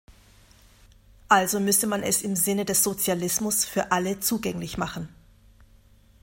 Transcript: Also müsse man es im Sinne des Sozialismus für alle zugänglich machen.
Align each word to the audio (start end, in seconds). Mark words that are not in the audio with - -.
Also 1.29 1.59
müsse 1.59 1.85
man 1.85 2.01
es 2.01 2.23
im 2.23 2.35
Sinne 2.35 2.65
des 2.65 2.81
Sozialismus 2.83 3.65
für 3.65 3.91
alle 3.91 4.19
zugänglich 4.19 4.79
machen. 4.79 5.09